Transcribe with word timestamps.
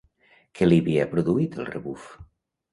Què 0.59 0.69
li 0.69 0.79
havia 0.85 1.05
produït 1.13 1.61
el 1.61 1.71
rebuf? 1.71 2.11